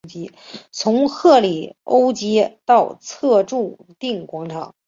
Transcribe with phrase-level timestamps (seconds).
[0.71, 4.73] 从赫里欧街到策肋定广场。